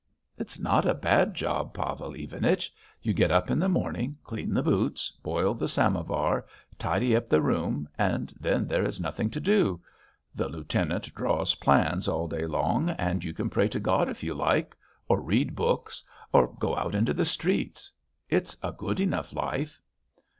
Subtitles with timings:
[0.35, 2.73] "It's not a bad job, Pavel Ivanich.
[3.03, 6.47] You get up in the morning, clean the boots, boil the samovar,
[6.79, 9.79] tidy up the room, and then there is nothing to do.
[10.33, 14.33] The lieutenant draws plans all day long, and you can pray to God if you
[14.33, 14.75] like
[15.07, 16.01] or read books
[16.33, 17.91] or go out into the streets.
[18.27, 19.79] It's a good enough life."